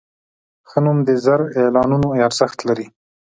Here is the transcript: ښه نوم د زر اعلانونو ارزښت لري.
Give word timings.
ښه 0.69 0.79
نوم 0.85 0.97
د 1.07 1.09
زر 1.25 1.41
اعلانونو 1.59 2.07
ارزښت 2.27 2.59
لري. 2.67 2.87